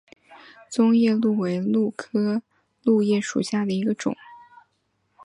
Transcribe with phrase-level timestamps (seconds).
[0.67, 2.41] 棕夜鹭为鹭科
[3.03, 4.17] 夜鹭属下的一个种。